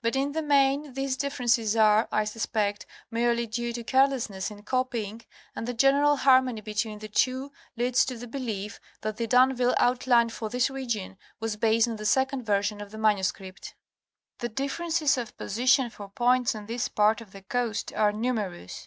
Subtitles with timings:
[0.00, 5.22] But in the main these differences are, I suspect, merely due to carelessness in copying,
[5.56, 9.74] and the general har mony between the two leads to the belief that the D'Anville
[9.78, 13.74] outline for this region was based on the second version of the manuscript.
[14.38, 18.86] The differences of position for points on this part of the coast are numerous.